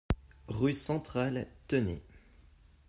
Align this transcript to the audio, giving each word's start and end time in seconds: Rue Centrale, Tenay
Rue 0.47 0.73
Centrale, 0.73 1.47
Tenay 1.67 2.01